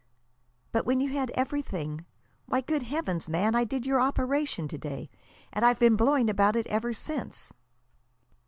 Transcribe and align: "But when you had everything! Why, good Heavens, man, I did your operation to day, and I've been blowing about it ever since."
"But 0.71 0.83
when 0.87 0.99
you 0.99 1.09
had 1.11 1.29
everything! 1.35 2.07
Why, 2.47 2.61
good 2.61 2.81
Heavens, 2.81 3.29
man, 3.29 3.53
I 3.53 3.63
did 3.63 3.85
your 3.85 4.01
operation 4.01 4.67
to 4.69 4.77
day, 4.79 5.11
and 5.53 5.63
I've 5.63 5.77
been 5.77 5.95
blowing 5.95 6.27
about 6.27 6.55
it 6.55 6.65
ever 6.65 6.91
since." 6.91 7.53